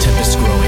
tempest 0.00 0.38
grows. 0.38 0.59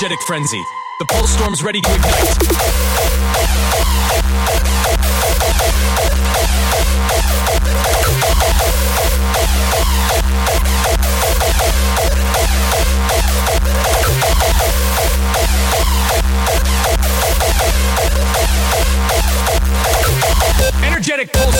energetic 0.00 0.22
frenzy. 0.22 0.64
The 0.98 1.04
pulse 1.04 1.30
storm's 1.30 1.62
ready 1.62 1.82
to 1.82 1.94
ignite. 1.94 2.10
Energetic 20.82 21.30
pulse. 21.30 21.59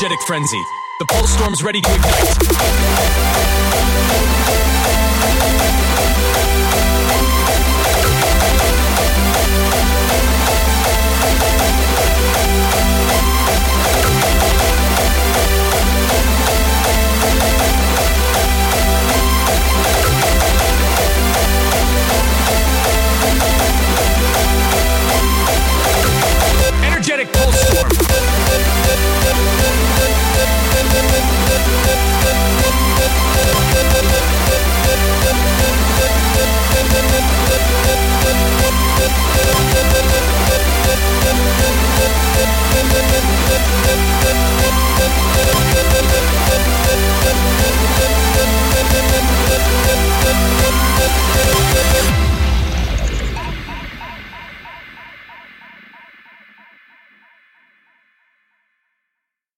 energetic 0.00 0.26
frenzy. 0.26 0.62
The 0.98 1.04
pulse 1.04 1.30
storm's 1.30 1.62
ready 1.62 1.82
to 1.82 1.94
ignite. 1.94 2.40